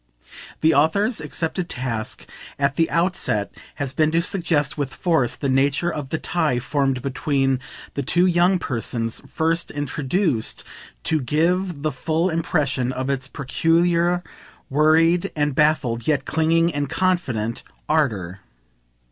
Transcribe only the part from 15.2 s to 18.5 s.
and baffled, yet clinging and confident, ardour.